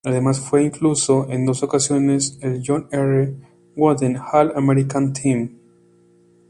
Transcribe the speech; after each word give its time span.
Además, 0.03 0.39
fue 0.41 0.63
incluido 0.63 1.27
en 1.29 1.45
dos 1.45 1.61
ocasiones 1.61 2.39
en 2.41 2.53
el 2.53 2.63
John 2.65 2.87
R. 2.91 3.35
Wooden 3.77 4.17
All-America 4.33 4.97
Team. 5.13 5.59